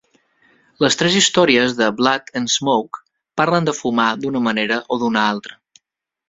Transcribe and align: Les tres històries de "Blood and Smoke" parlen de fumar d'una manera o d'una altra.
Les 0.85 0.95
tres 1.01 1.17
històries 1.19 1.75
de 1.81 1.89
"Blood 1.99 2.33
and 2.41 2.51
Smoke" 2.55 3.01
parlen 3.43 3.69
de 3.69 3.77
fumar 3.81 4.07
d'una 4.25 4.43
manera 4.49 4.81
o 4.97 5.01
d'una 5.05 5.29
altra. 5.35 5.61